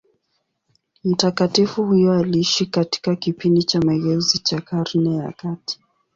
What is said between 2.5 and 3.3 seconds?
katika